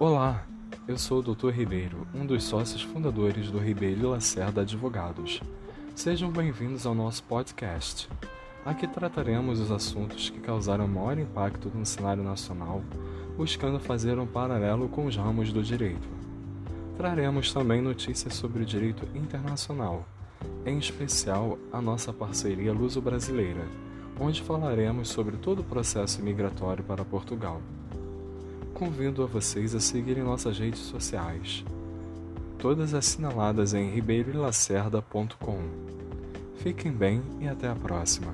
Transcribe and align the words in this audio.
Olá, 0.00 0.46
eu 0.88 0.96
sou 0.96 1.18
o 1.18 1.22
Dr. 1.22 1.50
Ribeiro, 1.50 2.06
um 2.14 2.24
dos 2.24 2.44
sócios 2.44 2.80
fundadores 2.80 3.50
do 3.50 3.58
Ribeiro 3.58 4.08
Lacerda 4.08 4.62
Advogados. 4.62 5.42
Sejam 5.94 6.30
bem-vindos 6.30 6.86
ao 6.86 6.94
nosso 6.94 7.22
podcast. 7.24 8.08
Aqui 8.64 8.88
trataremos 8.88 9.60
os 9.60 9.70
assuntos 9.70 10.30
que 10.30 10.40
causaram 10.40 10.88
maior 10.88 11.18
impacto 11.18 11.70
no 11.74 11.84
cenário 11.84 12.22
nacional, 12.22 12.82
buscando 13.36 13.78
fazer 13.78 14.18
um 14.18 14.26
paralelo 14.26 14.88
com 14.88 15.04
os 15.04 15.16
ramos 15.16 15.52
do 15.52 15.62
direito. 15.62 16.08
Traremos 16.96 17.52
também 17.52 17.82
notícias 17.82 18.32
sobre 18.32 18.62
o 18.62 18.66
direito 18.66 19.06
internacional, 19.14 20.06
em 20.64 20.78
especial 20.78 21.58
a 21.70 21.82
nossa 21.82 22.10
parceria 22.10 22.72
luso-brasileira, 22.72 23.68
onde 24.18 24.40
falaremos 24.40 25.10
sobre 25.10 25.36
todo 25.36 25.58
o 25.58 25.64
processo 25.64 26.22
migratório 26.22 26.82
para 26.82 27.04
Portugal 27.04 27.60
convido 28.80 29.22
a 29.22 29.26
vocês 29.26 29.74
a 29.74 29.78
seguirem 29.78 30.24
nossas 30.24 30.58
redes 30.58 30.80
sociais, 30.80 31.62
todas 32.58 32.94
assinaladas 32.94 33.74
em 33.74 33.90
ribeiroelacerda.com. 33.90 35.58
Fiquem 36.56 36.90
bem 36.90 37.22
e 37.40 37.46
até 37.46 37.68
a 37.68 37.74
próxima. 37.74 38.32